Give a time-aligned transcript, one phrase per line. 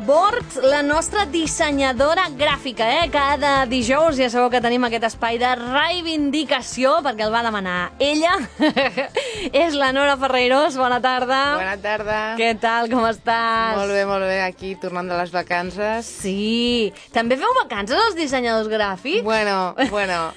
[0.00, 3.08] bord la nostra dissenyadora gràfica, eh?
[3.12, 8.34] Cada dijous ja sabeu que tenim aquest espai de reivindicació, perquè el va demanar ella.
[9.52, 11.40] És la Nora Ferreiros, bona tarda.
[11.58, 12.18] Bona tarda.
[12.40, 13.76] Què tal, com estàs?
[13.78, 16.08] Molt bé, molt bé, aquí tornant de les vacances.
[16.24, 16.92] Sí.
[17.14, 19.22] També feu vacances els dissenyadors gràfics?
[19.26, 20.32] Bueno, bueno,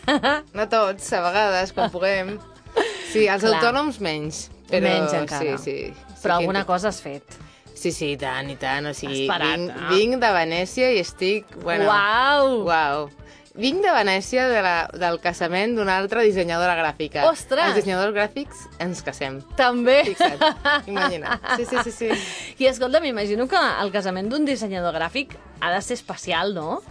[0.54, 2.36] no tots, a vegades, quan puguem.
[3.12, 3.58] Sí, els Clar.
[3.58, 4.48] autònoms menys.
[4.68, 5.56] Però, Menys encara.
[5.58, 5.78] Sí, sí.
[5.96, 7.24] sí Però que- alguna cosa has fet.
[7.78, 8.90] Sí, sí, i tant, i tant.
[8.90, 9.88] O sigui, Has parat, vinc, eh?
[9.94, 11.54] vinc de Venècia i estic...
[11.62, 12.52] Bueno, Uau!
[12.68, 13.08] Uau!
[13.58, 17.24] Vinc de Venècia de la, del casament d'una altra dissenyadora gràfica.
[17.30, 17.72] Ostres!
[17.72, 19.40] Els dissenyadors gràfics ens casem.
[19.58, 20.04] També.
[20.12, 20.44] Fixa't,
[20.94, 21.40] imagina.
[21.56, 22.12] Sí, sí, sí, sí.
[22.62, 26.84] I escolta, m'imagino que el casament d'un dissenyador gràfic ha de ser especial, no?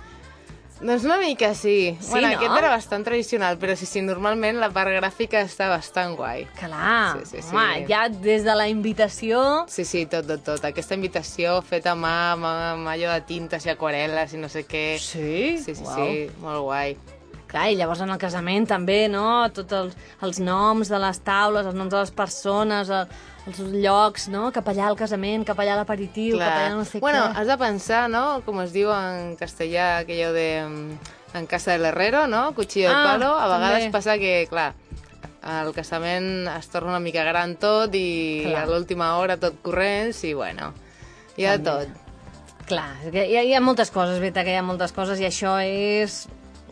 [0.81, 1.97] Doncs una mica sí.
[2.00, 2.34] Sí, bueno, no?
[2.37, 6.44] aquest era bastant tradicional, però sí, sí, normalment la part gràfica està bastant guai.
[6.59, 7.54] Clar, Sí, sí, sí.
[7.56, 9.65] home, ja des de la invitació...
[9.72, 10.65] Sí, sí, tot, tot, tot.
[10.69, 14.66] Aquesta invitació feta a mà, amb, amb allò de tintes i aquarel·les i no sé
[14.69, 14.84] què.
[15.00, 15.56] Sí?
[15.65, 15.97] Sí, sí, Uau.
[15.97, 16.97] sí, molt guai.
[17.48, 19.47] Clar, i llavors en el casament també, no?
[19.56, 19.97] Tots els,
[20.28, 23.09] els noms de les taules, els noms de les persones, el,
[23.47, 24.49] els llocs, no?
[24.53, 27.37] Cap allà al casament, cap allà a l'aperitiu, cap allà no sé bueno, què.
[27.41, 30.49] has de pensar, no?, com es diu en castellà, aquello de...
[30.69, 32.55] mm, En casa del herrero, no?
[32.55, 33.34] Cuchillo de Ah, palo.
[33.37, 33.93] A vegades també.
[33.93, 34.71] passa que, clar,
[35.45, 38.62] el casament es torna una mica gran tot i Clar.
[38.62, 40.73] a l'última hora tot corrents i, bueno,
[41.37, 41.91] hi ha de També.
[41.93, 42.67] tot.
[42.71, 45.59] Clar, hi ha, hi ha moltes coses, veritat que hi ha moltes coses, i això
[45.61, 46.25] és...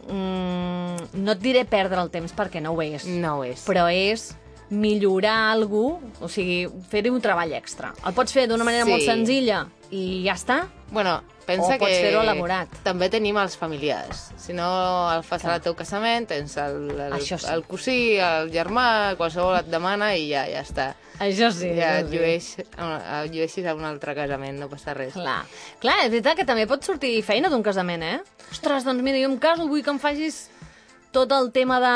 [0.08, 3.04] Mm, no et diré perdre el temps perquè no ho és.
[3.06, 3.62] No ho és.
[3.68, 4.30] però és
[4.74, 7.92] millorar algú, o sigui, fer-hi un treball extra.
[8.06, 8.90] El pots fer d'una manera Sí.
[8.90, 10.66] molt senzilla i ja està?
[10.90, 12.68] Bueno, pensa O pots que fer-ho elaborat.
[12.84, 14.30] també tenim els familiars.
[14.36, 14.66] Si no
[15.12, 15.54] el fas Clar.
[15.54, 17.46] al teu casament, tens el, el, Això sí.
[17.52, 20.94] el cosí, el germà, qualsevol et demana i ja ja està.
[21.20, 21.70] Això sí.
[21.76, 25.12] ja et llueix, et llueixis a un altre casament, no passa res.
[25.14, 25.44] Clar.
[25.80, 28.18] Clar, és veritat que també pot sortir feina d'un casament, eh?
[28.50, 30.50] Ostres, doncs mira, jo em caso, vull que em facis
[31.14, 31.94] tot el tema de...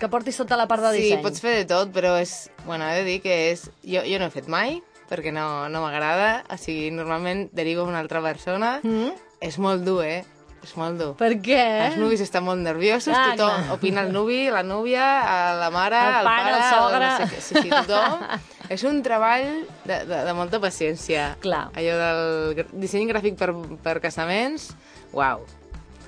[0.00, 1.22] que portis tota la part de Sí, disseny.
[1.24, 2.48] pots fer de tot, però és...
[2.66, 3.68] Bueno, he de dir que és...
[3.84, 4.80] Jo, jo no he fet mai,
[5.10, 6.44] perquè no, no m'agrada.
[6.50, 8.78] O sigui, normalment derivo a una altra persona.
[8.82, 9.12] Mm?
[9.44, 10.22] És molt dur, eh?
[10.64, 11.10] És molt dur.
[11.20, 11.60] Per què?
[11.90, 13.74] Els nuvis estan molt nerviosos, Ah, tothom clar.
[13.76, 15.04] opina el nuvi, la núvia,
[15.60, 17.10] la mare, El el, pare, el sogre.
[17.10, 17.42] No sé què.
[17.44, 18.22] Sí, sí, tothom.
[18.72, 19.44] és un treball
[19.84, 21.34] de, de, de molta paciència.
[21.44, 21.66] Clar.
[21.76, 23.50] Allò del disseny gràfic per,
[23.84, 24.70] per casaments,
[25.12, 25.44] uau.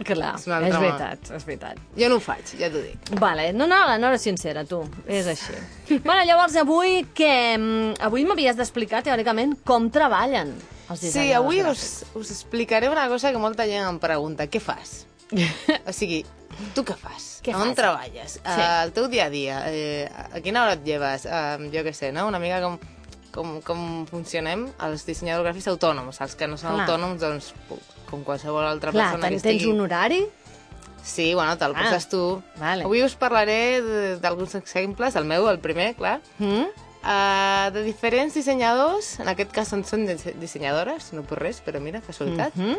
[0.04, 0.80] Clar, És és mà.
[0.80, 1.78] veritat, és veritat.
[1.96, 3.10] Jo no ho faig, ja t'ho dic.
[3.20, 4.82] Vale, no, no, la Nora és sincera, tu.
[5.06, 5.54] És així.
[6.04, 7.56] bueno, llavors, avui què?
[7.58, 10.54] Mm, Avui m'havies d'explicar, teòricament, com treballen
[10.90, 14.46] els Sí, avui us, us explicaré una cosa que molta gent em pregunta.
[14.46, 15.06] Què fas?
[15.88, 16.24] O sigui,
[16.74, 17.40] tu què fas?
[17.42, 17.76] Què On fas?
[17.76, 18.32] treballes?
[18.38, 18.40] Sí.
[18.44, 19.56] Uh, el teu dia a dia?
[19.72, 21.24] Eh, a quina hora et lleves?
[21.26, 22.28] Uh, jo què sé, no?
[22.28, 22.78] Una mica com,
[23.34, 26.20] com, com funcionem els dissenyadors gràfics autònoms.
[26.20, 26.86] Els que no són Clar.
[26.86, 27.80] autònoms, doncs, pu-
[28.10, 29.70] com qualsevol altra Clar, persona que tens estigui...
[29.72, 30.26] un horari?
[31.06, 32.42] Sí, bueno, te'l Ah, poses tu.
[32.58, 32.82] vale.
[32.84, 36.64] Avui us parlaré de- d'alguns exemples, el meu, el primer, clar, Mm?
[37.06, 40.06] uh, de diferents dissenyadors, en aquest cas en són
[40.40, 42.76] dissenyadores, no per res, però mira, casualitat, Mhm.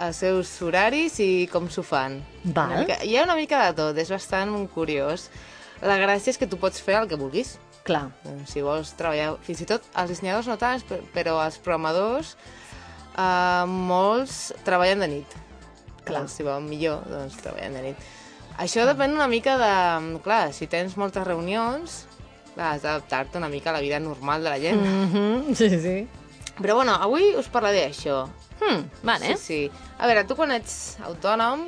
[0.00, 2.22] els seus horaris i com s'ho fan.
[2.44, 2.80] Val.
[2.80, 5.30] Mica, hi ha una mica de tot, és bastant curiós.
[5.80, 7.58] La gràcia és que tu pots fer el que vulguis.
[7.82, 8.10] Clar.
[8.24, 12.36] Doncs, si vols treballar, fins i tot els dissenyadors no tant, pe- però els programadors,
[13.20, 15.36] uh, molts treballen de nit.
[16.04, 16.22] Clar.
[16.22, 18.08] Doncs, si volen millor, doncs treballen de nit.
[18.60, 19.74] Això depèn una mica de...
[20.24, 22.04] Clar, si tens moltes reunions,
[22.54, 24.80] clar, has d'adaptar-te una mica a la vida normal de la gent.
[24.80, 25.54] Mm -hmm.
[25.54, 26.08] Sí, sí.
[26.60, 28.28] Però bueno, avui us parlaré d'això.
[28.60, 29.36] Hmm, vale.
[29.36, 29.70] Sí, sí.
[29.98, 31.64] A veure, tu quan ets autònom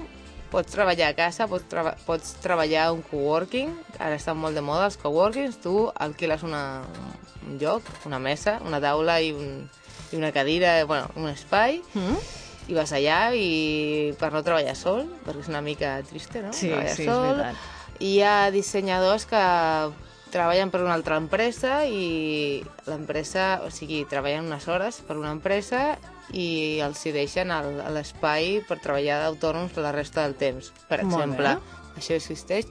[0.52, 4.60] pots treballar a casa, pots, treba pots treballar a un coworking, ara estan molt de
[4.60, 6.82] moda els coworkings, tu alquiles una,
[7.48, 9.70] un lloc, una mesa, una taula i, un,
[10.12, 12.16] i una cadira, bueno, un espai, Mm?
[12.68, 16.52] i vas allà i per no treballar sol, perquè és una mica triste, no?
[16.54, 17.36] Sí, treballar sí, és sol.
[17.36, 17.56] veritat.
[17.98, 19.40] I hi ha dissenyadors que
[20.32, 25.98] treballen per una altra empresa i l'empresa, o sigui, treballen unes hores per una empresa
[26.32, 27.50] i els hi deixen
[27.92, 31.56] l'espai per treballar d'autònoms la resta del temps, per Molt exemple.
[31.58, 31.78] bé.
[32.00, 32.64] Això existeix.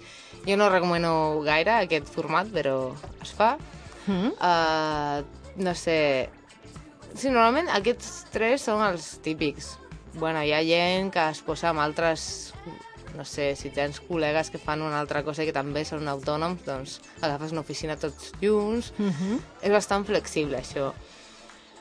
[0.47, 3.57] Jo no recomano gaire aquest format, però es fa.
[4.07, 4.31] Mm?
[4.41, 5.21] Uh,
[5.61, 6.29] no sé...
[7.15, 9.77] Sí, normalment aquests tres són els típics.
[10.13, 12.53] Bueno, hi ha gent que es posa amb altres...
[13.11, 16.61] No sé, si tens col·legues que fan una altra cosa i que també són autònoms,
[16.63, 18.93] doncs agafes una oficina tots junts.
[18.97, 19.39] Mm -hmm.
[19.61, 20.93] És bastant flexible, això.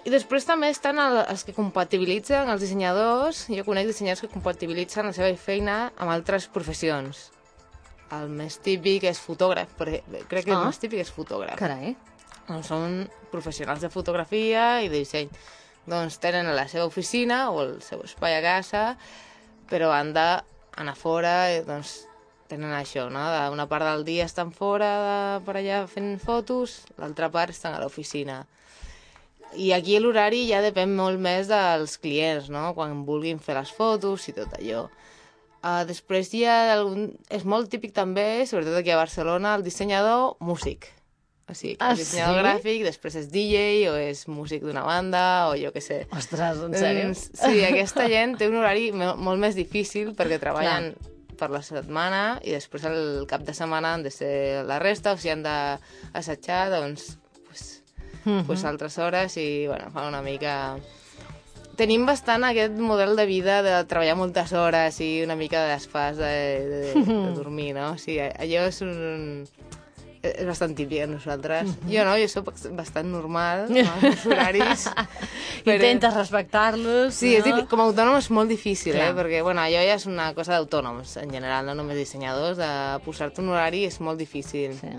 [0.05, 3.47] I després també estan el, els que compatibilitzen, els dissenyadors.
[3.49, 7.31] Jo conec dissenyadors que compatibilitzen la seva feina amb altres professions.
[8.11, 10.61] El més típic és fotògraf, però crec que Ah.
[10.61, 11.57] el més típic és fotògraf.
[11.57, 11.97] Carai.
[12.51, 12.95] Doncs són
[13.31, 15.31] professionals de fotografia i de disseny.
[15.91, 18.97] doncs tenen la seva oficina o el seu espai a casa,
[19.71, 22.11] però han d'anar fora, i, doncs
[22.51, 23.23] tenen això, no?
[23.55, 25.17] Una part del dia estan fora de,
[25.47, 28.43] per allà fent fotos, l'altra part estan a l'oficina.
[29.59, 32.71] I aquí l'horari ja depèn molt més dels clients, no?
[32.75, 34.87] Quan vulguin fer les fotos i tot allò.
[35.61, 37.11] Uh, després hi ha algun...
[37.31, 41.00] És molt típic també, sobretot aquí a Barcelona, el dissenyador músic.
[41.51, 42.43] O sigui, que Ah, el dissenyador sí?
[42.47, 46.07] gràfic, després és DJ o és músic d'una banda o jo què sé.
[46.17, 47.09] Ostres, en sèrio?
[47.09, 50.95] Mm, Sí, aquesta gent té un horari molt més difícil perquè treballen
[51.41, 55.17] per la setmana i després el cap de setmana han de ser la resta, o
[55.19, 57.17] sigui, han d'assetjar, doncs,
[57.49, 57.83] pues,
[58.25, 58.45] Mhm.
[58.47, 60.77] pues altres hores i, bueno, fan una mica...
[61.81, 66.19] Tenim bastant aquest model de vida de treballar moltes hores i una mica de desfàs
[66.21, 66.27] de,
[66.69, 67.93] de, de dormir, no?
[67.95, 69.47] O sigui, allò és un...
[70.23, 71.71] És bastant típic a nosaltres.
[71.81, 71.91] Mhm.
[71.95, 74.83] Jo no, jo sóc bastant normal amb els horaris.
[75.65, 77.55] però- Intentes respectar-los, Sí, és no?
[77.57, 79.11] difí- com a autònom és molt difícil, Clar.
[79.11, 79.15] eh?
[79.17, 82.69] perquè bueno, allò ja és una cosa d'autònoms en general, no només dissenyadors, de
[83.05, 84.75] posar-te un horari és molt difícil.
[84.79, 84.93] Sí.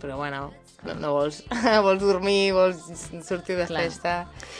[0.00, 0.50] Però bueno,
[0.88, 1.42] no, no vols,
[1.86, 2.80] vols dormir, vols
[3.26, 3.84] sortir de Clar.
[3.86, 4.14] festa...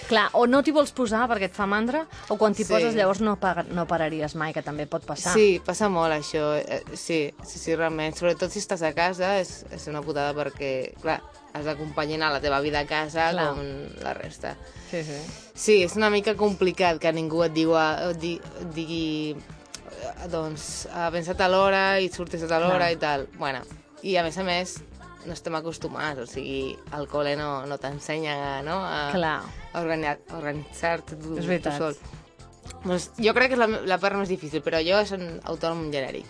[0.09, 2.73] Clar, o no t'hi vols posar perquè et fa mandra, o quan t'hi Sí.
[2.73, 5.33] poses llavors no, pa no pararies mai, que també pot passar.
[5.35, 8.15] Sí, passa molt això, eh, sí, sí, sí, realment.
[8.17, 11.19] Sobretot si estàs a casa és, és una putada perquè, clar,
[11.57, 13.49] has d'acompanyar la teva vida a casa Clar.
[13.57, 13.63] com
[14.05, 14.55] la resta.
[14.91, 15.03] sí.
[15.03, 15.19] sí.
[15.59, 20.87] Sí, és una mica complicat que ningú et, diu, et, di, et digui eh, doncs,
[20.95, 22.93] ha pensat a l'hora i surtis a l'hora Clar.
[22.95, 23.27] i tal.
[23.41, 23.65] Bueno,
[24.07, 24.77] i a més a més
[25.27, 28.79] no estem acostumats, o sigui, al col·le no, no t'ensenya no?
[28.85, 29.41] a, Clar.
[29.73, 31.79] a organi- a organitzar-te tu, És tu veritat.
[31.79, 31.97] sol.
[32.85, 35.89] Doncs jo crec que és la, la part més difícil, però jo és un autònom
[35.93, 36.27] genèric.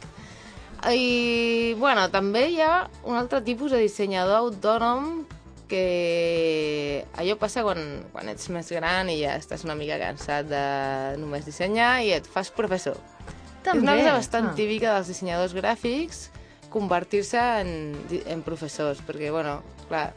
[0.95, 5.27] I, bueno, també hi ha un altre tipus de dissenyador autònom
[5.69, 7.81] que allò passa quan,
[8.13, 10.63] quan ets més gran i ja estàs una mica cansat de
[11.21, 12.97] només dissenyar i et fas professor.
[13.67, 13.81] També.
[13.81, 14.55] És una cosa bastant Ah.
[14.57, 16.29] típica dels dissenyadors gràfics
[16.73, 17.71] convertir-se en,
[18.27, 20.13] en professors, perquè, bueno, clar,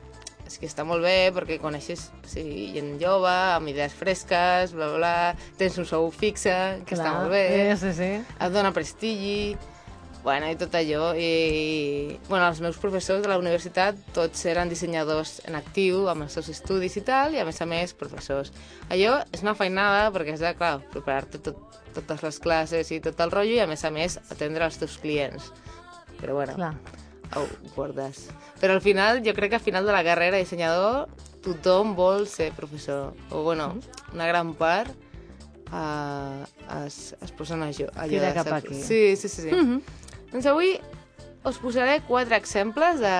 [0.47, 4.97] és que està molt bé perquè coneixes sigui, gent jove, amb idees fresques, bla, bla,
[4.97, 6.55] bla, tens un sou fixe,
[6.85, 7.19] que està Clar.
[7.21, 7.45] molt bé,
[7.77, 8.09] Sí, sí, sí.
[8.35, 9.55] et dona prestigi,
[10.25, 11.13] bueno, i tot allò.
[11.17, 16.35] I, bueno, els meus professors de la universitat tots eren dissenyadors en actiu, amb els
[16.37, 18.51] seus estudis i tal, i a més a més professors.
[18.91, 21.57] Allò és una feinada perquè has de, clar, preparar-te tot,
[21.95, 24.99] totes les classes i tot el rotllo i a més a més atendre els teus
[25.01, 25.49] clients.
[26.21, 26.75] Però bueno, Clar.
[27.35, 28.29] ho guardes.
[28.61, 31.09] Però al final, jo crec que al final de la carrera de dissenyador
[31.41, 33.13] tothom vol ser professor.
[33.31, 33.79] O bueno,
[34.13, 34.93] una gran part
[35.71, 36.45] uh,
[36.85, 38.75] es, es posen allò, allò Tira de cap ser- aquí.
[38.75, 39.49] Sí, sí, sí.
[39.49, 39.51] sí.
[39.51, 39.81] Mm -hmm.
[40.31, 40.79] Doncs avui
[41.43, 43.15] us posaré quatre exemples de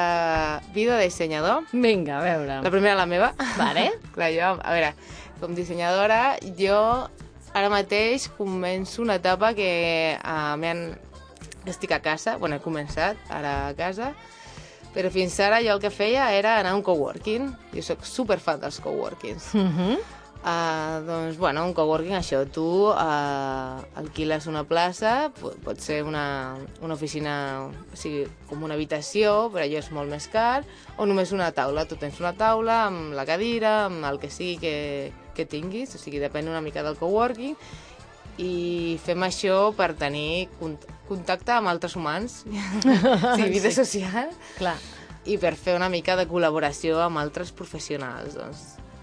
[0.74, 1.64] vida de dissenyador.
[1.72, 2.62] Vinga, a veure.
[2.62, 3.34] La primera, la meva.
[3.58, 3.92] Vale.
[4.16, 4.94] Clar, jo, a veure,
[5.40, 7.10] com dissenyadora, jo
[7.54, 10.98] ara mateix començo una etapa que uh, m'han...
[11.66, 14.14] estic a casa, bueno, he començat ara a casa,
[14.96, 17.52] però fins ara jo el que feia era anar a un coworking.
[17.76, 19.54] Jo sóc superfan dels coworkings.
[19.54, 19.98] Mm -hmm.
[20.42, 26.56] Uh, doncs, bueno, un coworking, això, tu uh, alquiles una plaça, po- pot ser una,
[26.82, 30.64] una oficina, o sigui, com una habitació, però allò és molt més car,
[30.98, 31.86] o només una taula.
[31.86, 36.00] Tu tens una taula amb la cadira, amb el que sigui que, que tinguis, o
[36.00, 37.56] sigui, depèn una mica del coworking,
[38.38, 40.78] i fem això per tenir cont
[41.12, 42.46] contacte amb altres humans,
[43.36, 43.76] sigui, vida Sí.
[43.84, 44.78] social, Clar.
[45.26, 48.36] i per fer una mica de col·laboració amb altres professionals.
[48.40, 48.62] Doncs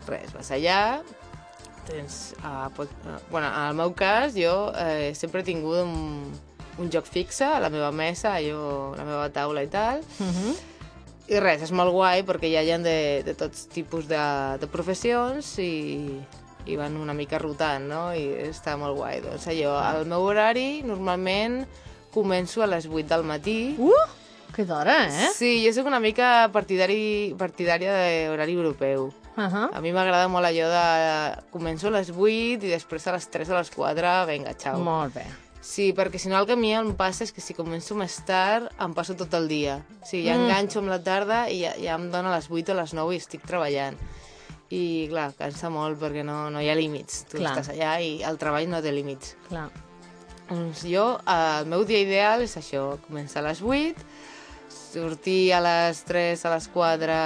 [0.08, 1.02] res, vas allà,
[1.87, 2.35] tens...
[2.40, 6.32] Uh, pot, uh, bueno, en el meu cas, jo eh, sempre he tingut un,
[6.78, 10.56] un joc fixe a la meva mesa, jo, la meva taula i tal, Mm -hmm.
[11.28, 14.66] i res, és molt guai perquè hi ha gent de, de tots tipus de, de
[14.66, 16.20] professions i,
[16.68, 18.02] i van una mica rotant, no?
[18.14, 19.20] I està molt guai.
[19.25, 21.62] Doncs allò, el meu horari normalment
[22.14, 24.06] començo a les 8 del matí, Uh,
[24.54, 25.28] que d'hora, eh?
[25.37, 27.92] Sí, jo sóc una mica partidari, partidària
[28.28, 29.10] d'horari europeu.
[29.38, 29.68] Uh -huh.
[29.72, 31.42] A mi m'agrada molt allò de...
[31.52, 34.78] Començo a les 8 i després a les 3 o a les 4, vinga, xau.
[34.80, 35.26] Molt bé.
[35.60, 38.16] Sí, perquè si no el que a mi em passa és que si començo més
[38.25, 39.82] tard em passo tot el dia.
[40.02, 40.44] O sigui, ja Mm.
[40.48, 42.94] enganxo amb la tarda i ja, ja em dona a les 8 o a les
[42.94, 43.96] 9 i estic treballant.
[44.70, 47.22] I, clar, cansa molt perquè no, no hi ha límits.
[47.30, 47.54] Tu Clar.
[47.56, 49.34] estàs allà i el treball no té límits.
[49.48, 49.68] Clar.
[50.48, 54.04] Doncs jo, el meu dia ideal és això, començar a les 8,
[54.68, 57.18] sortir a les 3, a les 4,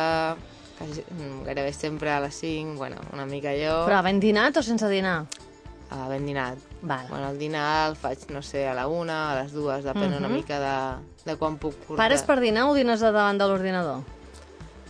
[0.79, 4.63] quasi, mm, gairebé sempre a les 5, bueno, una mica allò, Però ben dinat o
[4.63, 5.27] sense dinar?
[5.93, 6.59] uh, ben dinat.
[6.83, 7.07] Val.
[7.11, 10.17] Bueno, el dinar el faig, no sé, a la 1, a les 2, depèn Mhm.
[10.19, 11.97] una mica de, de quan puc portar.
[12.05, 14.01] Pares per dinar o dines davant de l'ordinador?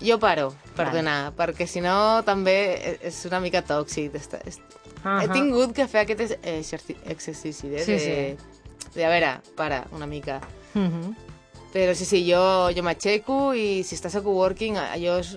[0.03, 1.03] Jo paro per Vale.
[1.37, 4.15] perquè si no també és una mica tòxic.
[4.19, 4.59] Està, és,
[5.23, 8.37] he tingut que fer aquest ex- exerci- exercici de, Sí, de,
[8.95, 10.41] de, a veure, para, una mica.
[10.75, 11.15] Mhm.
[11.73, 15.37] Però sí, sí, jo, jo m'aixeco i si estàs a coworking allò és,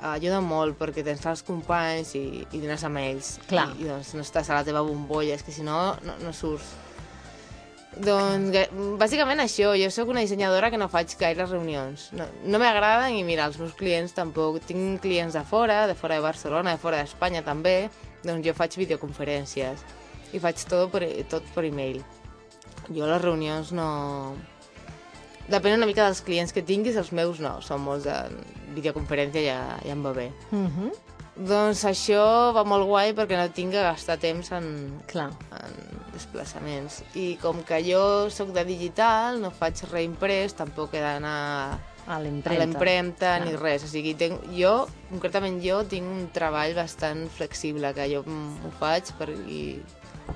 [0.00, 3.38] ajuda molt perquè tens els companys i, i dines amb ells.
[3.48, 3.68] Clar.
[3.78, 6.32] I, I doncs no estàs a la teva bombolla, és que si no, no, no
[6.32, 6.64] surts.
[8.02, 8.56] Doncs,
[8.98, 12.08] bàsicament això, jo sóc una dissenyadora que no faig gaire reunions.
[12.16, 14.58] No, no m'agraden i mira, els meus clients tampoc.
[14.66, 17.90] Tinc clients de fora, de fora de Barcelona, de fora d'Espanya també,
[18.24, 19.84] doncs jo faig videoconferències
[20.34, 22.02] i faig tot per, tot per e-mail.
[22.90, 23.86] Jo les reunions no...
[25.44, 28.16] Depèn una mica dels clients que tinguis, els meus no, són molts de
[28.74, 30.30] videoconferència ja, ja em va bé.
[30.50, 31.13] Mhm.
[31.34, 34.68] Doncs això va molt guai perquè no tinc que gastar temps en,
[35.10, 35.32] Clar.
[35.58, 35.72] en
[36.14, 37.00] desplaçaments.
[37.18, 43.38] I com que jo sóc de digital, no faig reimprès, tampoc he d'anar A l'empremta
[43.40, 43.86] ni res.
[43.86, 44.74] O sigui, tenc, jo,
[45.08, 49.80] concretament jo, tinc un treball bastant flexible, que jo m'ho faig per, i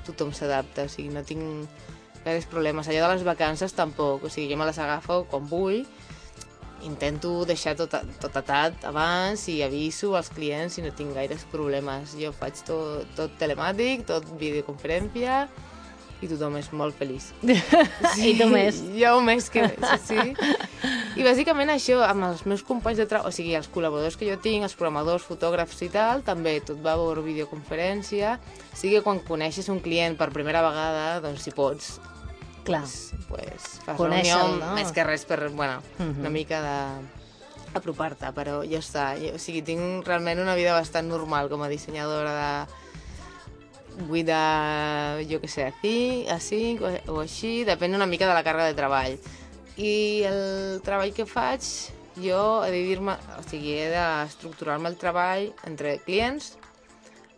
[0.09, 0.89] tothom s'adapta.
[0.89, 2.89] O sigui, no tinc gaires problemes.
[2.89, 4.25] Allò de les vacances tampoc.
[4.25, 5.85] O sigui, jo me les agafo quan vull,
[6.87, 11.47] intento deixar tot, a- tot atat abans i aviso als clients i no tinc gaires
[11.51, 12.15] problemes.
[12.19, 15.49] Jo faig tot, tot telemàtic, tot videoconferència
[16.19, 17.29] i tothom és molt feliç.
[18.27, 18.81] I tu més.
[18.99, 20.19] Jo més que més, sí.
[21.19, 24.35] I bàsicament això, amb els meus companys de treball, o sigui, els col·laboradors que jo
[24.43, 28.35] tinc, els programadors, fotògrafs i tal, també tot va per videoconferència.
[28.73, 31.97] O sigui que quan coneixes un client per primera vegada, doncs si pots,
[32.69, 32.85] Clar.
[33.29, 34.75] pues, fas Conèixer-lo, reunió, no?
[34.77, 36.21] més que res per, bueno, Mhm.
[36.21, 36.77] una mica de
[37.75, 39.15] apropar-te, però ja està.
[39.21, 45.27] Jo, o sigui, tinc realment una vida bastant normal com a dissenyadora de 8 de,
[45.29, 48.45] jo què sé, a 5, a 5 o, o així, depèn una mica de la
[48.47, 49.19] càrrega de treball.
[49.79, 51.63] I el treball que faig,
[52.19, 56.57] jo he de dir-me, o sigui, he d'estructurar-me el treball entre clients,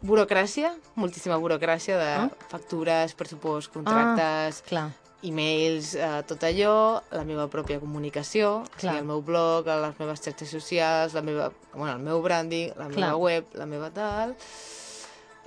[0.02, 2.30] burocràcia, moltíssima burocràcia de Ah.
[2.48, 4.90] factures, pressupost, contractes, Clar.
[5.22, 8.80] E-mails, eh, tot allò, la meva pròpia comunicació, o Clar.
[8.80, 12.88] sigui, el meu blog, les meves xarxes socials, la meva, bueno, el meu branding, la
[12.88, 12.96] Clar.
[12.96, 14.36] meva web, la meva tal...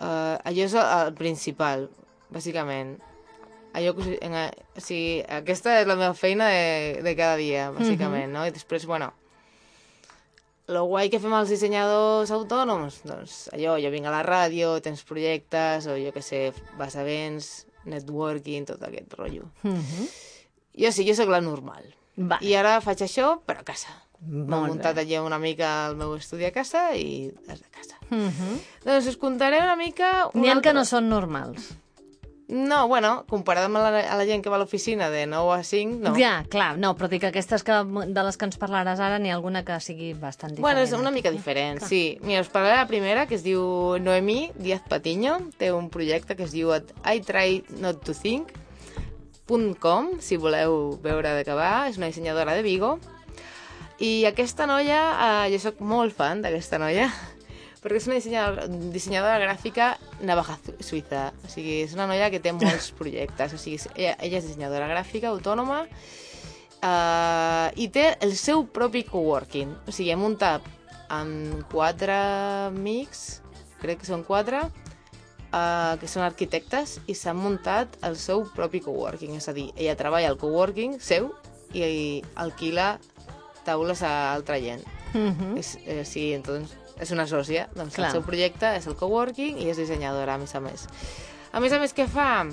[0.03, 1.85] Uh, allò és el, principal,
[2.33, 2.95] bàsicament.
[3.77, 4.33] Allò que, en,
[4.75, 8.43] o sigui, aquesta és la meva feina de, de cada dia, bàsicament, no?
[8.43, 9.11] I després, bueno,
[10.73, 15.05] lo guai que fem els dissenyadors autònoms, doncs allò, jo vinc a la ràdio, tens
[15.07, 16.43] projectes, o jo que sé,
[16.79, 19.49] vas a events, networking, tot aquest rotllo.
[19.63, 20.07] Mhm.
[20.83, 21.83] Jo sí, jo sóc la normal.
[22.17, 22.37] Va.
[22.41, 23.89] I ara faig això, però a casa.
[24.23, 27.97] M'he muntat allà una mica el meu estudi a casa i des de casa.
[28.09, 28.59] Mhm.
[28.85, 30.29] Doncs us contaré una mica...
[30.33, 31.73] N'hi ha que altra- no són normals.
[32.47, 35.63] No, bueno, comparat amb la, a la gent que va a l'oficina de 9 a
[35.63, 36.12] 5, no.
[36.19, 39.31] Ja, clar, no, però dic que aquestes que, de les que ens parlaràs ara n'hi
[39.31, 40.65] ha alguna que sigui bastant diferent.
[40.67, 42.19] Bueno, és una mica diferent, sí.
[42.21, 43.63] Mira, us parlaré la primera, que es diu
[44.03, 45.39] Noemí Díaz Patiño.
[45.57, 48.51] Té un projecte que es diu I Try Not To Think
[49.79, 51.88] .com, si voleu veure de què va.
[51.89, 52.97] És una dissenyadora de Vigo.
[54.03, 57.12] I aquesta noia, eh, jo sóc molt fan d'aquesta noia,
[57.83, 61.27] perquè és una dissenyadora, dissenyadora gràfica navaja suïssa.
[61.43, 63.55] O sigui, és una noia que té molts projectes.
[63.55, 65.83] O sigui, ella, ella és dissenyadora gràfica, autònoma,
[66.79, 69.75] uh, i té el seu propi coworking.
[69.87, 70.65] O sigui, ha muntat
[71.13, 72.15] amb quatre
[72.71, 73.43] amics,
[73.83, 74.63] crec que són quatre,
[75.51, 79.35] uh, que són arquitectes, i s'han muntat el seu propi coworking.
[79.37, 81.33] És a dir, ella treballa al coworking seu
[81.73, 82.95] i, alquila
[83.63, 84.83] taules a altra gent.
[85.13, 85.57] Mhm.
[85.57, 87.67] És, eh, sí, entonces, és una sòcia.
[87.75, 88.07] Doncs Clar.
[88.09, 90.88] el seu projecte és el coworking i és dissenyadora, a més a més.
[91.53, 92.45] A més a més, què fa?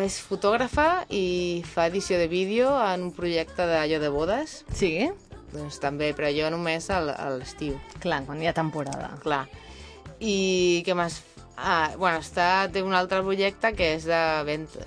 [0.00, 4.60] És fotògrafa i fa edició de vídeo en un projecte d'allò de bodes.
[4.72, 5.08] Sí?
[5.50, 9.16] Doncs també, però jo només al- a l'estiu, Clar, quan hi ha temporada.
[9.22, 9.48] clar.
[10.20, 11.22] I què més?
[11.56, 14.84] Ah, bueno, està, té un altre projecte que és de venda,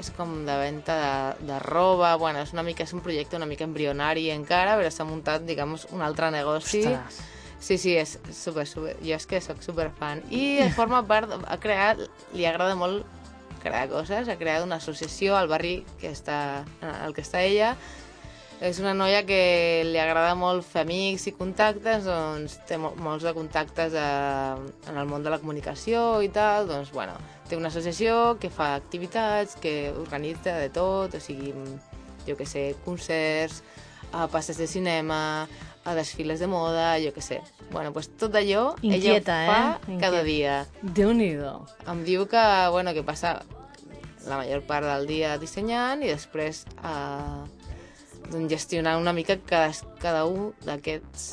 [0.00, 0.96] és com de venda
[1.36, 4.88] de, de roba, bueno, és una mica, és un projecte una mica embrionari encara, però
[4.90, 6.80] s'ha muntat, diguem, un altre negoci.
[6.86, 7.20] Ostres.
[7.60, 8.96] Sí, sí, és super, super...
[9.04, 10.24] Jo és que sóc super fan.
[10.32, 11.30] I forma part...
[11.44, 12.00] Ha creat...
[12.32, 13.04] Li agrada molt
[13.60, 14.28] crear coses.
[14.28, 17.74] Ha creat una associació al barri que està, al que està ella.
[18.60, 23.24] És una noia que li agrada molt fer amics i contactes, doncs té mo molts
[23.24, 24.08] de contactes de,
[24.90, 27.14] en el món de la comunicació i tal, doncs bueno,
[27.48, 31.54] té una associació que fa activitats, que organitza de tot, o sigui,
[32.26, 33.62] jo que sé, concerts,
[34.12, 35.48] a passes de cinema,
[35.84, 37.40] a desfiles de moda, jo que sé.
[37.70, 39.98] Bueno, pues tot allò Inquieta, ella fa eh?
[40.00, 40.66] cada dia.
[40.82, 41.54] Déu-n'hi-do.
[41.88, 43.40] Em diu que, bueno, que passa
[44.26, 47.40] la major part del dia dissenyant i després eh,
[48.28, 49.72] doncs gestionant una mica cada,
[50.02, 51.30] cada un d'aquests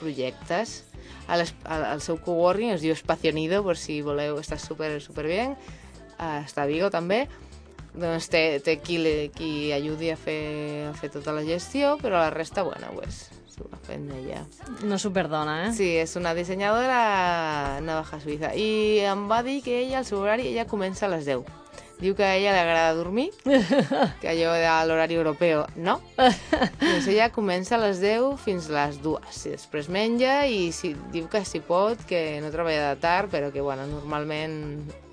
[0.00, 0.82] projectes.
[1.26, 5.26] a les, al, al seu coworking, es diu Espacionido, per si voleu, està super, super
[5.26, 5.40] bé.
[6.16, 7.26] Uh, està a Vigo també.
[7.96, 10.38] Doncs té, té qui, li, qui ajudi a fer,
[10.90, 13.26] a fer tota la gestió, però la resta, bueno, pues,
[13.64, 14.42] va fent ella.
[14.84, 15.72] Una superdona, eh?
[15.76, 18.52] Sí, és una dissenyadora navaja suïssa.
[18.54, 21.65] I em va dir que ella, al seu horari, ella comença a les 10.
[21.96, 23.30] Diu que a ella li agrada dormir,
[24.20, 25.94] que allò de l'horari europeu, no.
[26.18, 29.38] Doncs ella comença a les 10 fins a les 2.
[29.48, 33.48] I després menja i si, diu que si pot, que no treballa de tard, però
[33.54, 34.58] que, bueno, normalment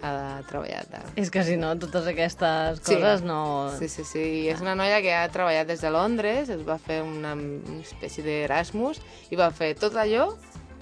[0.04, 1.16] ha de treballar de tard.
[1.24, 3.72] És que si no, totes aquestes coses no...
[3.80, 4.26] Sí, sí, sí.
[4.44, 7.80] I és una noia que ha treballat des de Londres, es va fer una, una
[7.80, 9.00] espècie d'Erasmus
[9.32, 10.34] i va fer tot allò,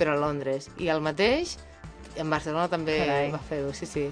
[0.01, 0.71] però a Londres.
[0.81, 1.59] I el mateix,
[2.17, 3.29] en Barcelona també Carai.
[3.37, 4.09] va fer-ho, sí, sí.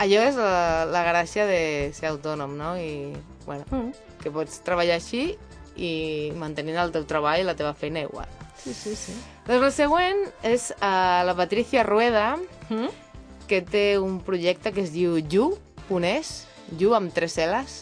[0.00, 2.72] Allò és la, la gràcia de ser autònom, no?
[2.80, 3.12] I,
[3.44, 3.90] bueno, Mm.
[4.22, 5.36] que pots treballar així
[5.76, 8.28] i mantenint el teu treball i la teva feina igual.
[8.60, 9.12] Sí, sí, sí.
[9.46, 12.36] Doncs el següent és uh, la Patricia Rueda,
[12.70, 12.88] Mm?
[13.50, 15.58] que té un projecte que es diu You,
[15.88, 16.46] Punès,
[16.78, 17.80] You amb tres L's.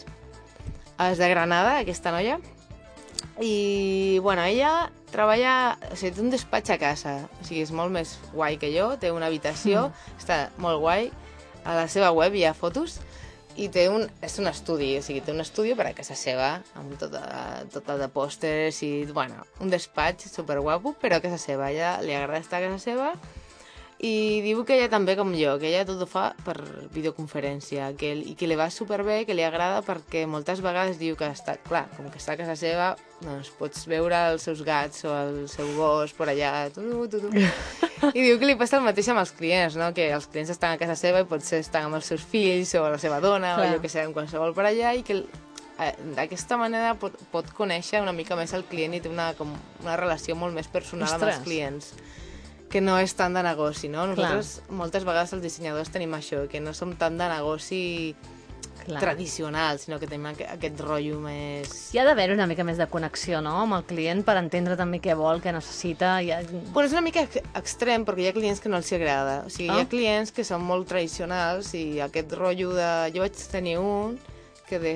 [0.99, 2.39] És de Granada, aquesta noia.
[3.39, 5.77] I, bueno, ella treballa...
[5.91, 7.13] O sigui, té un despatx a casa.
[7.39, 8.89] O sigui, és molt més guai que jo.
[8.99, 10.17] Té una habitació, mm.
[10.19, 11.11] està molt guai.
[11.65, 12.99] A la seva web hi ha fotos.
[13.59, 16.53] I té un, és un estudi, o sigui, té un estudi per a casa seva,
[16.79, 17.19] amb tota,
[17.73, 21.67] tota de pòsters i, bueno, un despatx superguapo, però a casa seva.
[21.73, 23.11] Ella li agrada estar a casa seva
[23.99, 26.55] i diu que ella també, com jo, que ella tot ho fa per
[26.95, 31.27] videoconferència que, i que li va superbé, que li agrada perquè moltes vegades diu que
[31.27, 35.11] està, clar, com que està a casa seva, doncs pots veure els seus gats o
[35.11, 37.33] el seu gos per allà, tu, tu, tu.
[38.15, 39.91] I diu que li passa el mateix amb els clients, no?
[39.95, 42.85] que els clients estan a casa seva i potser estan amb els seus fills o
[42.87, 43.67] la seva dona Clar.
[43.67, 45.25] o jo que sé, amb qualsevol per allà i que
[46.15, 49.51] d'aquesta manera pot, pot conèixer una mica més el client i té una, com
[49.83, 51.43] una relació molt més personal amb els Ostres.
[51.43, 51.91] clients
[52.69, 54.05] que no és tant de negoci, no?
[54.11, 57.81] Nosaltres moltes vegades els dissenyadors tenim això, que no som tant de negoci
[58.85, 58.99] Clar.
[59.01, 61.73] tradicional, sinó que tenim aqu aquest rotllo més...
[61.93, 65.01] Hi ha d'haver una mica més de connexió, no?, amb el client per entendre també
[65.03, 66.13] què vol, què necessita.
[66.23, 66.39] Hi ha...
[66.71, 69.41] Bueno, és una mica ex- extrem, perquè hi ha clients que no els agrada.
[69.45, 69.77] O sigui, Ah.
[69.77, 72.89] hi ha clients que són molt tradicionals i aquest rotllo de...
[73.17, 74.17] Jo vaig tenir un
[74.69, 74.95] que, de,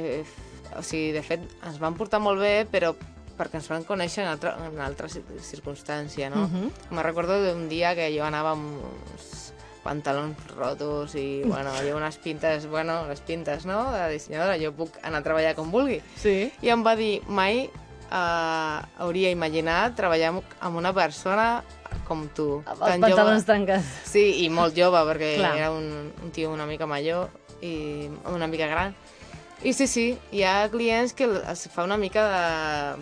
[0.77, 2.93] o sigui, de fet, ens van portar molt bé, però
[3.37, 6.47] perquè ens van conèixer en, altra, en altra cir- circumstància, no?
[6.47, 6.71] Mhm.
[6.91, 8.77] Me recordo d'un dia que jo anava amb
[9.13, 14.71] uns pantalons rotos i, bueno, jo unes pintes, bueno, les pintes, no?, de dissenyadora, jo
[14.71, 16.01] puc anar a treballar com vulgui.
[16.15, 16.51] Sí.
[16.61, 17.65] I em va dir, mai
[18.11, 21.63] uh, hauria imaginat treballar amb- una persona
[22.07, 22.61] com tu.
[22.65, 23.85] Amb els pantalons trencats.
[24.09, 25.55] Sí, i molt jove, perquè Clar.
[25.57, 27.29] era un, un tio una mica major
[27.61, 28.95] i una mica gran.
[29.63, 32.23] I sí, sí, hi ha clients que es fa una mica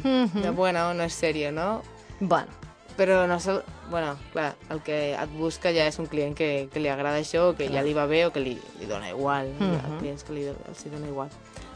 [0.04, 0.42] de, Mhm.
[0.44, 1.82] de bueno, no és sèrio, no?
[2.20, 2.52] Bueno,
[2.98, 3.54] Però no sé,
[3.90, 7.56] bueno, clar, el que et busca ja és un client que, que li agrada això,
[7.56, 9.48] que ja li va bé o que li, li dona igual.
[9.60, 11.30] Hi ha clients que li, els hi dona igual.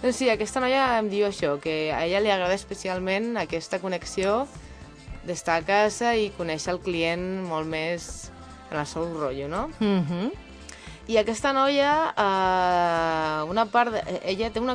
[0.03, 4.45] Doncs sí, aquesta noia em diu això, que a ella li agrada especialment aquesta connexió
[5.25, 8.29] d'estar a casa i conèixer el client molt més
[8.69, 9.69] en el seu rotllo, no?
[9.79, 10.31] mhm.
[11.07, 14.73] I aquesta noia, eh, una part de, ella té una,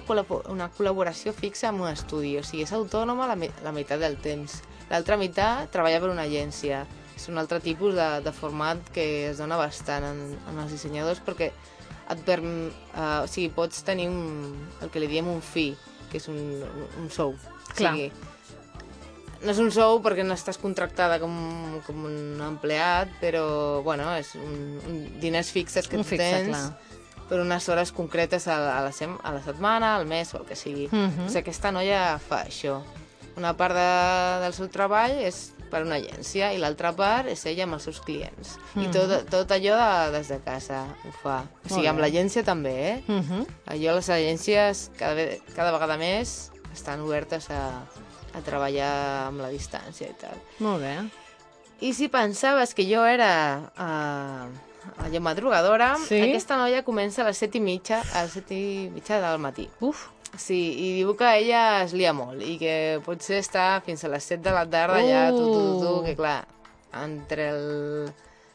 [0.53, 4.14] una col·laboració fixa amb un estudi, o sigui, és autònoma la, mi- la meitat del
[4.23, 4.61] temps.
[4.93, 6.85] L'altra meitat treballa per una agència.
[7.16, 11.19] És un altre tipus de, de format que es dona bastant en, en els dissenyadors
[11.27, 11.51] perquè
[12.11, 15.73] et perm, eh, o sigui, pots tenir un, el que li diem un fi,
[16.11, 16.38] que és un,
[17.03, 17.35] un sou.
[17.75, 17.93] Clar.
[17.93, 18.09] O sigui,
[19.42, 21.33] no és un sou perquè no estàs contractada com,
[21.87, 26.50] com un empleat, però, bueno, és un, un diners fixes que Un tu fixe, tens
[26.50, 26.98] clar.
[27.31, 30.46] per unes hores concretes a, a, la, sem a la setmana, al mes o el
[30.48, 30.88] que sigui.
[30.90, 31.24] Mhm.
[31.26, 32.81] O sigui, aquesta noia fa això.
[33.38, 33.88] Una part de,
[34.42, 38.00] del seu treball és per una agència i l'altra part és ella amb els seus
[38.03, 38.57] clients.
[38.74, 41.44] I tot, tot allò de, des de casa ho fa.
[41.64, 42.96] O sigui, amb l'agència també, eh?
[43.07, 43.46] Mhm.
[43.76, 47.62] Allò les agències cada, cada vegada més estan obertes a,
[48.35, 48.90] a treballar
[49.29, 50.37] amb la distància i tal.
[50.62, 50.95] Molt bé.
[51.81, 53.31] I si pensaves que jo era
[53.79, 56.21] uh, allò madrugadora, Sí?
[56.21, 59.69] aquesta noia comença a les set i mitja, a les set i mitja del matí.
[59.81, 60.09] Uf.
[60.38, 64.23] Sí, i diu que ella es lia molt i que potser està fins a les
[64.23, 66.05] 7 de la tarda ja tu, tu, tu, tu, Uh.
[66.05, 66.45] que clar,
[66.95, 68.12] entre el-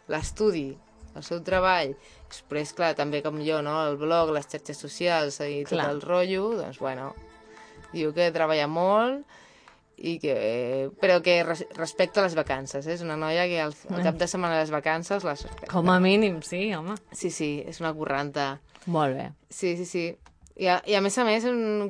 [0.07, 0.69] l'estudi,
[1.15, 1.91] el seu treball,
[2.29, 5.89] després, clar, també com jo, no?, el blog, les xarxes socials i tot Clar.
[5.91, 7.13] el rotllo, doncs, bueno,
[7.91, 9.25] diu que treballa molt
[9.97, 10.35] i que,
[11.01, 12.95] però que res, respecta les vacances, eh?
[12.97, 15.71] és una noia que al, al cap de setmana de les vacances les respecta.
[15.71, 16.97] Com a mínim, sí, home.
[17.15, 18.55] Sí, sí, és una curranta.
[18.85, 19.29] Molt bé.
[19.49, 20.07] Sí, sí, sí.
[20.55, 21.43] I a, I a més a més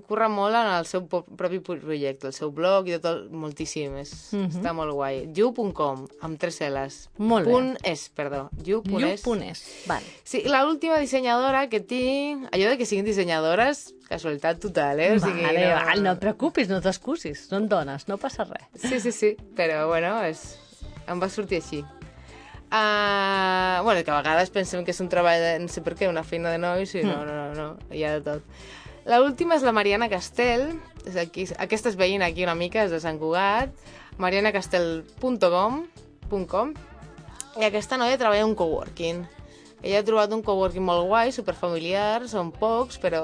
[0.07, 4.13] curra molt en el seu propi projecte, el seu blog i tot el, moltíssim, és,
[4.33, 5.19] està molt guai.
[5.37, 6.97] You.com, amb tres L's.
[7.21, 7.53] Molt bé.
[7.53, 8.47] Punt és, perdó.
[8.65, 9.21] You.es.
[9.21, 9.61] You.es.
[9.85, 10.15] Vale.
[10.25, 12.49] Sí, l'última dissenyadora que tinc...
[12.55, 15.11] Allò de que siguin dissenyadores, casualitat total, eh?
[15.15, 17.47] O sigui, Vale, vale, no et preocupis, no t'excusis.
[17.49, 18.67] Són dones, no passa res.
[18.79, 20.55] Sí, sí, sí, però bueno, és...
[21.07, 21.83] em va sortir així.
[22.65, 26.09] Uh, bueno, que a vegades pensem que és un treball de, no sé per què,
[26.09, 28.63] una feina de nois, i no, no, no, no, hi ha de tot.
[29.05, 30.71] L'última és la Mariana Castell,
[31.05, 33.69] és aquí, aquesta és veïna aquí una mica, és de Sant Cugat,
[34.17, 35.85] marianacastell.com
[36.49, 36.73] .com,
[37.59, 39.23] i aquesta noia treballa en un coworking.
[39.85, 43.19] Ella ha trobat un coworking molt guai, superfamiliar, són pocs, però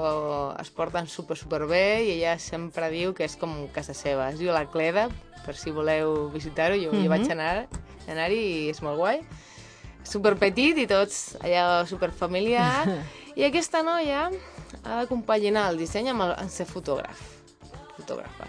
[0.62, 4.28] es porten super, super bé i ella sempre diu que és com casa seva.
[4.30, 5.08] Es diu La Cleda,
[5.42, 7.66] per si voleu visitar-ho, jo hi vaig anar,
[8.06, 9.24] anar-hi i és molt guai.
[10.06, 12.86] Super petit i tots allà super familiar.
[13.38, 14.28] I aquesta noia
[14.84, 17.18] ha de compaginar el disseny amb, el, amb ser fotògraf.
[17.96, 18.46] Fotògrafa.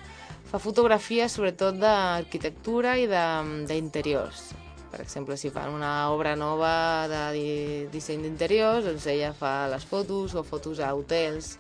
[0.52, 4.52] Fa fotografies sobretot d'arquitectura i de- d'interiors.
[4.94, 9.88] Per exemple, si fan una obra nova de di- disseny d'interiors, doncs ella fa les
[9.90, 11.56] fotos o fotos a hotels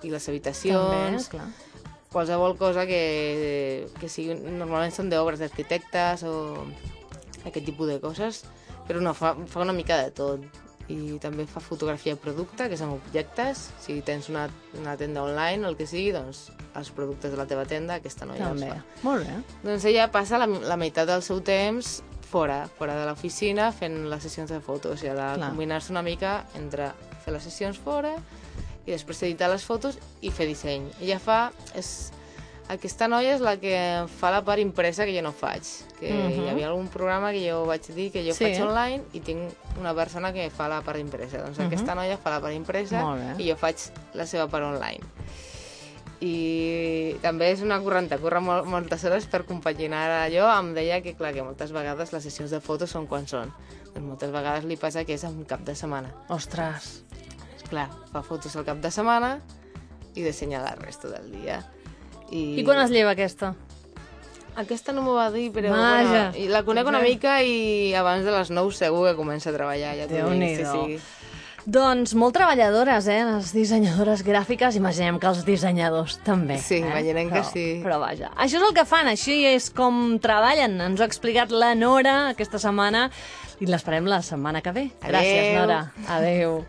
[0.00, 1.44] i les També, habitacions clar.
[2.08, 4.32] qualsevol cosa que, que sigui...
[4.32, 6.64] Normalment són d'obres d'arquitectes o
[7.44, 8.46] aquest tipus de coses,
[8.88, 10.48] però no, fa, fa una mica de tot.
[10.90, 13.68] I també fa fotografia de producte, que amb objectes.
[13.78, 14.48] Si tens una,
[14.80, 18.24] una tenda online o el que sigui, doncs els productes de la teva tenda, aquesta
[18.26, 18.72] noia els També.
[18.72, 19.04] fa.
[19.04, 19.36] Molt bé.
[19.68, 24.22] Doncs ella passa la, la meitat del seu temps fora, fora de l'oficina, fent les
[24.22, 25.02] sessions de fotos.
[25.02, 26.92] I ha de combinar-se una mica entre
[27.24, 28.14] fer les sessions fora
[28.86, 30.88] i després editar les fotos i fer disseny.
[31.02, 31.50] Ella fa...
[31.74, 32.10] És,
[32.70, 33.74] aquesta noia és la que
[34.20, 35.66] fa la part impresa que jo no faig.
[35.98, 36.44] Que Mhm.
[36.44, 38.44] hi havia algun programa que jo vaig dir que jo Sí.
[38.44, 41.42] faig online i tinc una persona que fa la part impresa.
[41.42, 43.40] Doncs aquesta noia fa la part impresa Mhm.
[43.40, 43.76] I jo faig
[44.14, 45.00] la seva part online
[46.20, 50.50] i també és una correnta, corre mol, moltes hores per compaginar allò.
[50.58, 53.52] Em deia que, clar, que moltes vegades les sessions de fotos són quan són.
[53.94, 56.12] Doncs moltes vegades li passa que és en cap de setmana.
[56.28, 57.00] Ostres.
[57.70, 59.38] Clar, fa fotos al cap de setmana
[60.14, 61.62] i dissenya la resta del dia.
[62.30, 63.54] I, I quan es lleva aquesta?
[64.60, 66.30] Aquesta no m'ho va dir, però Vaja.
[66.34, 69.94] bueno, la conec una mica i abans de les 9 segur que comença a treballar.
[69.96, 70.72] Ja dic, sí, Déu-n'hi-do.
[70.86, 71.00] sí.
[71.66, 74.76] Doncs molt treballadores, eh, les dissenyadores gràfiques.
[74.76, 76.56] Imaginem que els dissenyadors també.
[76.58, 76.88] Sí, eh?
[76.88, 77.66] imaginem que però, sí.
[77.84, 80.80] Però vaja, això és el que fan, així és com treballen.
[80.80, 83.10] Ens ho ha explicat la Nora aquesta setmana
[83.60, 84.90] i l'esperem la setmana que ve.
[85.04, 85.60] Gràcies, Adeu.
[85.60, 85.80] Nora.
[86.08, 86.60] Adeu.